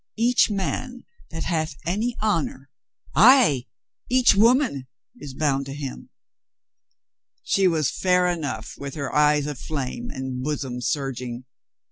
Each 0.17 0.49
man 0.49 1.03
that 1.29 1.43
hath 1.43 1.75
any 1.85 2.17
honor, 2.21 2.71
ay, 3.13 3.67
each 4.09 4.33
woman, 4.33 4.87
is 5.17 5.35
bound 5.35 5.67
to 5.67 5.75
him." 5.75 6.09
She 7.43 7.67
was 7.67 7.91
fair 7.91 8.25
enough, 8.25 8.73
with 8.79 8.95
her 8.95 9.13
eyes 9.13 9.45
aflame 9.45 10.09
and 10.09 10.41
bosom 10.43 10.81
surging. 10.81 11.45